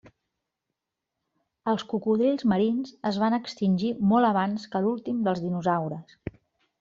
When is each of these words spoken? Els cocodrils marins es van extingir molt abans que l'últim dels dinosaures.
Els 1.73 1.83
cocodrils 1.91 2.47
marins 2.53 2.93
es 3.11 3.19
van 3.23 3.37
extingir 3.41 3.91
molt 4.13 4.31
abans 4.33 4.65
que 4.73 4.83
l'últim 4.87 5.21
dels 5.29 5.45
dinosaures. 5.49 6.17